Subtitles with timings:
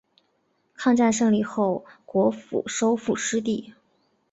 [0.73, 3.75] 抗战胜利后国府收复失地。